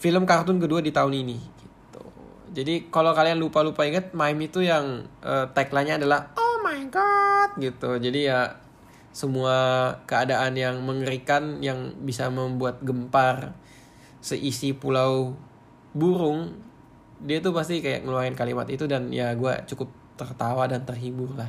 Film 0.01 0.25
kartun 0.25 0.57
kedua 0.57 0.81
di 0.81 0.93
tahun 0.93 1.13
ini 1.13 1.37
gitu. 1.37 2.03
Jadi 2.57 2.89
kalau 2.89 3.13
kalian 3.13 3.37
lupa-lupa 3.37 3.85
ingat 3.85 4.17
mime 4.17 4.49
itu 4.49 4.65
yang 4.65 5.05
uh, 5.21 5.49
tagline-nya 5.53 6.01
adalah 6.01 6.33
oh 6.41 6.65
my 6.65 6.89
god 6.89 7.57
gitu. 7.61 8.01
Jadi 8.01 8.33
ya 8.33 8.64
semua 9.15 9.57
keadaan 10.11 10.59
yang 10.59 10.83
mengerikan 10.83 11.63
yang 11.63 11.95
bisa 12.03 12.27
membuat 12.29 12.83
gempar 12.83 13.55
seisi 14.19 14.75
pulau 14.75 15.39
burung 15.95 16.59
dia 17.23 17.39
tuh 17.39 17.55
pasti 17.55 17.79
kayak 17.79 18.03
ngeluarin 18.03 18.35
kalimat 18.35 18.67
itu 18.67 18.91
dan 18.91 19.15
ya 19.15 19.33
gue 19.39 19.55
cukup 19.71 19.89
tertawa 20.19 20.67
dan 20.67 20.83
terhibur 20.83 21.31
lah. 21.39 21.49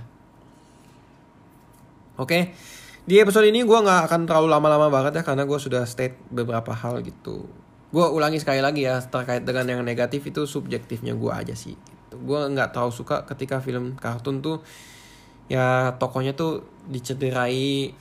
Oke, 2.16 2.32
okay. 2.32 2.44
di 3.04 3.20
episode 3.20 3.44
ini 3.50 3.66
gue 3.66 3.76
nggak 3.76 4.08
akan 4.08 4.24
terlalu 4.24 4.48
lama-lama 4.48 4.88
banget 4.88 5.20
ya 5.20 5.24
karena 5.26 5.44
gue 5.44 5.60
sudah 5.60 5.84
state 5.84 6.16
beberapa 6.32 6.72
hal 6.72 7.04
gitu 7.04 7.44
gue 7.96 8.06
ulangi 8.12 8.44
sekali 8.44 8.60
lagi 8.60 8.84
ya 8.84 9.00
terkait 9.00 9.48
dengan 9.48 9.64
yang 9.72 9.82
negatif 9.88 10.28
itu 10.28 10.44
subjektifnya 10.44 11.16
gue 11.16 11.32
aja 11.32 11.56
sih 11.56 11.80
gitu. 11.80 12.16
gue 12.20 12.40
nggak 12.52 12.76
terlalu 12.76 12.92
suka 12.92 13.24
ketika 13.24 13.64
film 13.64 13.96
kartun 13.96 14.44
tuh 14.44 14.60
ya 15.52 15.96
tokonya 16.02 16.34
tuh 16.34 16.66
dicederai 16.90 17.94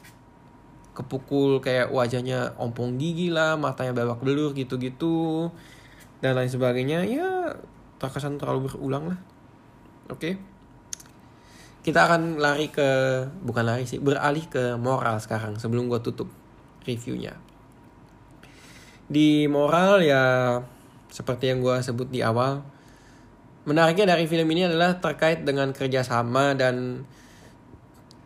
kepukul 0.94 1.58
kayak 1.58 1.90
wajahnya 1.90 2.54
ompong 2.56 2.96
gigi 2.96 3.28
lah 3.28 3.58
matanya 3.58 3.92
babak 3.92 4.22
belur 4.22 4.54
gitu-gitu 4.54 5.50
dan 6.22 6.38
lain 6.38 6.50
sebagainya. 6.50 7.04
Ya 7.04 7.58
terkesan 7.98 8.38
terlalu 8.38 8.70
berulang 8.70 9.12
lah. 9.12 9.18
Oke. 10.08 10.18
Okay? 10.18 10.34
kita 11.84 12.08
akan 12.08 12.40
lari 12.40 12.72
ke 12.72 12.88
bukan 13.44 13.68
lari 13.68 13.84
sih 13.84 14.00
beralih 14.00 14.48
ke 14.48 14.80
moral 14.80 15.20
sekarang 15.20 15.60
sebelum 15.60 15.92
gue 15.92 16.00
tutup 16.00 16.32
reviewnya. 16.88 17.36
Di 19.04 19.44
moral 19.52 20.00
ya 20.00 20.24
seperti 21.12 21.52
yang 21.52 21.60
gue 21.60 21.76
sebut 21.84 22.08
di 22.08 22.24
awal 22.24 22.64
menariknya 23.68 24.16
dari 24.16 24.24
film 24.24 24.48
ini 24.48 24.64
adalah 24.64 24.96
terkait 24.96 25.44
dengan 25.44 25.76
kerjasama 25.76 26.56
dan 26.56 27.04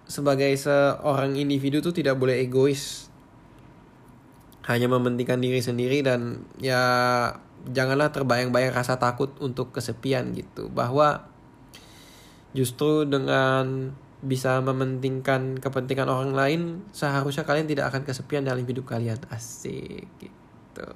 sebagai 0.09 0.51
seorang 0.57 1.37
individu 1.37 1.85
tuh 1.85 1.93
tidak 1.93 2.17
boleh 2.17 2.41
egois. 2.41 3.13
Hanya 4.65 4.89
mementingkan 4.89 5.41
diri 5.41 5.61
sendiri 5.61 6.01
dan 6.01 6.49
ya 6.57 6.81
janganlah 7.69 8.09
terbayang-bayang 8.13 8.73
rasa 8.73 8.97
takut 8.97 9.37
untuk 9.39 9.77
kesepian 9.77 10.33
gitu. 10.33 10.73
Bahwa 10.73 11.29
justru 12.57 13.05
dengan 13.05 13.93
bisa 14.19 14.59
mementingkan 14.59 15.63
kepentingan 15.63 16.11
orang 16.11 16.35
lain 16.35 16.61
seharusnya 16.91 17.47
kalian 17.47 17.71
tidak 17.71 17.95
akan 17.95 18.03
kesepian 18.03 18.49
dalam 18.49 18.65
hidup 18.65 18.89
kalian. 18.89 19.21
Asik 19.29 20.09
gitu. 20.19 20.89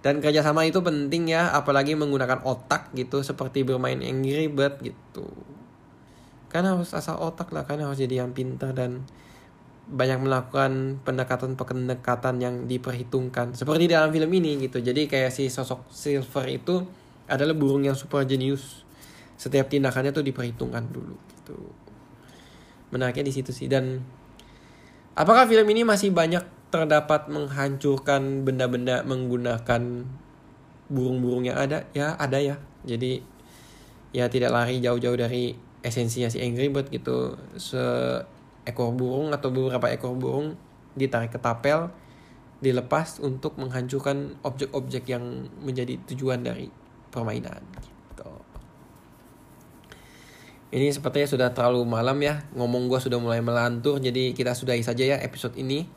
Dan 0.00 0.24
kerjasama 0.24 0.64
itu 0.64 0.80
penting 0.80 1.28
ya 1.28 1.52
apalagi 1.52 1.92
menggunakan 1.92 2.40
otak 2.48 2.88
gitu 2.96 3.20
seperti 3.20 3.68
bermain 3.68 4.00
Angry 4.00 4.48
Bird 4.48 4.80
gitu 4.80 5.28
kan 6.50 6.66
harus 6.66 6.90
asal 6.92 7.16
otak 7.22 7.54
lah 7.54 7.62
kan 7.62 7.78
harus 7.78 7.96
jadi 7.96 8.26
yang 8.26 8.34
pintar 8.34 8.74
dan 8.74 9.06
banyak 9.90 10.22
melakukan 10.22 11.02
pendekatan-pendekatan 11.02 12.38
yang 12.38 12.54
diperhitungkan. 12.70 13.58
Seperti 13.58 13.90
dalam 13.90 14.14
film 14.14 14.30
ini 14.30 14.66
gitu. 14.66 14.78
Jadi 14.78 15.10
kayak 15.10 15.34
si 15.34 15.50
sosok 15.50 15.90
Silver 15.90 16.46
itu 16.46 16.86
adalah 17.26 17.54
burung 17.58 17.82
yang 17.82 17.98
super 17.98 18.22
jenius. 18.22 18.86
Setiap 19.34 19.66
tindakannya 19.66 20.14
tuh 20.14 20.22
diperhitungkan 20.22 20.90
dulu 20.94 21.18
gitu. 21.34 21.58
Menariknya 22.94 23.26
di 23.26 23.34
situ 23.34 23.50
sih. 23.50 23.66
Dan 23.66 23.98
apakah 25.18 25.50
film 25.50 25.66
ini 25.66 25.82
masih 25.82 26.14
banyak 26.14 26.70
terdapat 26.70 27.26
menghancurkan 27.26 28.46
benda-benda 28.46 29.02
menggunakan 29.02 30.06
burung-burung 30.86 31.50
yang 31.50 31.58
ada? 31.58 31.86
Ya 31.94 32.14
ada 32.14 32.38
ya. 32.38 32.62
Jadi 32.86 33.26
ya 34.14 34.30
tidak 34.30 34.54
lari 34.54 34.78
jauh-jauh 34.78 35.18
dari 35.18 35.69
esensinya 35.80 36.28
si 36.28 36.40
Angry 36.40 36.68
Bird 36.68 36.92
gitu. 36.92 37.36
Seekor 37.56 38.92
burung 38.96 39.32
atau 39.32 39.48
beberapa 39.52 39.88
ekor 39.88 40.16
burung 40.16 40.56
ditarik 40.94 41.30
ke 41.32 41.38
tapel 41.38 41.88
dilepas 42.60 43.24
untuk 43.24 43.56
menghancurkan 43.56 44.36
objek-objek 44.44 45.08
yang 45.08 45.48
menjadi 45.64 45.96
tujuan 46.12 46.44
dari 46.44 46.68
permainan 47.08 47.64
gitu. 47.80 48.30
Ini 50.70 50.92
sepertinya 50.92 51.26
sudah 51.26 51.48
terlalu 51.56 51.82
malam 51.88 52.20
ya. 52.20 52.44
Ngomong 52.52 52.86
gue 52.86 53.00
sudah 53.00 53.16
mulai 53.16 53.40
melantur 53.40 53.98
jadi 53.98 54.36
kita 54.36 54.52
sudahi 54.52 54.84
saja 54.84 55.02
ya 55.02 55.16
episode 55.18 55.56
ini. 55.56 55.88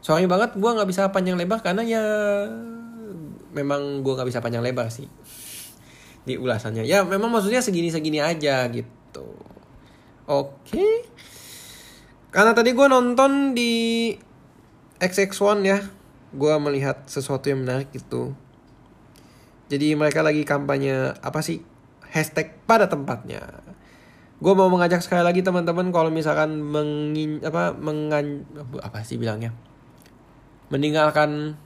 Sorry 0.00 0.24
banget 0.24 0.56
gue 0.56 0.70
nggak 0.70 0.88
bisa 0.88 1.12
panjang 1.12 1.36
lebar 1.36 1.60
karena 1.60 1.84
ya 1.84 2.02
memang 3.52 4.00
gue 4.00 4.12
nggak 4.16 4.28
bisa 4.32 4.40
panjang 4.40 4.64
lebar 4.64 4.88
sih. 4.88 5.06
Di 6.24 6.40
ulasannya. 6.40 6.88
Ya 6.88 7.04
memang 7.04 7.28
maksudnya 7.28 7.60
segini 7.60 7.92
segini 7.92 8.18
aja 8.18 8.64
gitu. 9.08 9.28
Oke. 10.28 10.76
Okay. 10.76 10.94
karena 12.28 12.52
tadi 12.52 12.76
gue 12.76 12.86
nonton 12.92 13.56
di 13.56 14.12
XX1 15.00 15.64
ya 15.64 15.80
gue 16.36 16.54
melihat 16.60 17.08
sesuatu 17.08 17.48
yang 17.48 17.64
menarik 17.64 17.88
gitu 17.88 18.36
jadi 19.68 19.92
mereka 19.96 20.24
lagi 20.24 20.48
kampanye 20.48 21.12
apa 21.20 21.44
sih 21.44 21.60
hashtag 22.08 22.56
pada 22.64 22.88
tempatnya. 22.88 23.60
Gue 24.40 24.56
mau 24.56 24.72
mengajak 24.72 25.04
sekali 25.04 25.20
lagi 25.20 25.44
teman-teman 25.44 25.92
kalau 25.92 26.08
misalkan 26.08 26.56
mengin 26.56 27.44
apa 27.44 27.76
mengan 27.76 28.48
apa 28.80 29.04
sih 29.04 29.20
bilangnya? 29.20 29.52
Meninggalkan 30.72 31.60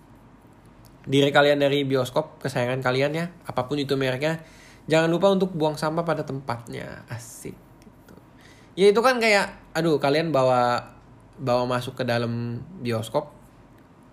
diri 1.06 1.30
kalian 1.30 1.62
dari 1.62 1.86
bioskop 1.86 2.42
kesayangan 2.42 2.78
kalian 2.82 3.10
ya 3.14 3.26
apa 3.42 3.66
pun 3.66 3.74
itu 3.74 3.98
mereknya 3.98 4.38
jangan 4.90 5.08
lupa 5.10 5.30
untuk 5.30 5.54
buang 5.54 5.78
sampah 5.78 6.02
pada 6.02 6.22
tempatnya 6.26 7.06
asik 7.10 7.54
gitu. 7.82 8.14
ya 8.74 8.90
itu 8.90 9.00
kan 9.00 9.22
kayak 9.22 9.74
aduh 9.76 9.98
kalian 10.02 10.34
bawa 10.34 10.92
bawa 11.38 11.64
masuk 11.66 11.98
ke 11.98 12.04
dalam 12.06 12.62
bioskop 12.82 13.30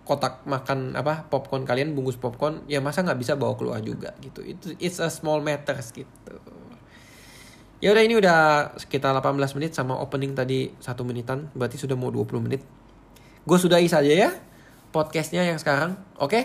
kotak 0.05 0.41
makan 0.49 0.97
apa 0.97 1.29
popcorn 1.29 1.65
kalian 1.65 1.93
bungkus 1.93 2.17
popcorn 2.17 2.65
ya 2.65 2.81
masa 2.81 3.05
nggak 3.05 3.19
bisa 3.21 3.37
bawa 3.37 3.53
keluar 3.53 3.77
juga 3.81 4.17
gitu 4.25 4.41
itu 4.41 4.73
it's 4.81 4.97
a 4.97 5.09
small 5.13 5.41
matters 5.41 5.93
gitu 5.93 6.35
ya 7.79 7.93
udah 7.93 8.03
ini 8.03 8.17
udah 8.17 8.73
sekitar 8.81 9.13
18 9.13 9.37
menit 9.57 9.71
sama 9.77 10.01
opening 10.01 10.33
tadi 10.33 10.73
satu 10.81 11.05
menitan 11.05 11.53
berarti 11.53 11.77
sudah 11.77 11.93
mau 11.93 12.09
20 12.09 12.45
menit 12.45 12.65
gue 13.45 13.57
sudahi 13.57 13.85
saja 13.85 14.09
ya 14.09 14.29
podcastnya 14.89 15.45
yang 15.45 15.61
sekarang. 15.61 15.97
Oke? 16.17 16.29
Okay? 16.29 16.43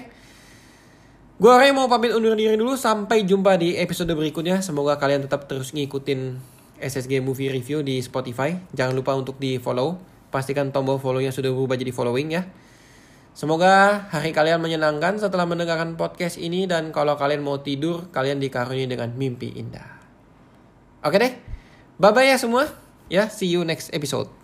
Gue 1.35 1.51
Ray 1.51 1.75
mau 1.75 1.90
pamit 1.90 2.14
undur 2.14 2.38
diri 2.38 2.55
dulu. 2.55 2.79
Sampai 2.79 3.27
jumpa 3.27 3.59
di 3.59 3.75
episode 3.75 4.14
berikutnya. 4.14 4.62
Semoga 4.62 4.94
kalian 5.03 5.27
tetap 5.27 5.51
terus 5.51 5.75
ngikutin 5.75 6.38
SSG 6.79 7.18
Movie 7.18 7.51
Review 7.51 7.83
di 7.83 7.99
Spotify. 7.99 8.55
Jangan 8.70 8.94
lupa 8.94 9.18
untuk 9.18 9.42
di 9.42 9.59
follow. 9.59 9.99
Pastikan 10.31 10.70
tombol 10.70 11.03
follownya 11.03 11.35
sudah 11.35 11.51
berubah 11.51 11.75
jadi 11.75 11.90
following 11.90 12.38
ya. 12.38 12.47
Semoga 13.35 14.07
hari 14.14 14.31
kalian 14.31 14.62
menyenangkan 14.62 15.18
setelah 15.18 15.42
mendengarkan 15.42 15.99
podcast 15.99 16.38
ini 16.38 16.70
dan 16.70 16.94
kalau 16.94 17.18
kalian 17.18 17.42
mau 17.42 17.59
tidur, 17.59 18.07
kalian 18.14 18.38
dikaruniai 18.38 18.87
dengan 18.87 19.11
mimpi 19.11 19.59
indah. 19.59 19.90
Oke 21.03 21.18
deh. 21.18 21.35
Bye 21.99 22.14
bye 22.14 22.31
ya 22.31 22.38
semua. 22.38 22.70
Ya, 23.11 23.27
see 23.27 23.51
you 23.51 23.66
next 23.66 23.90
episode. 23.90 24.43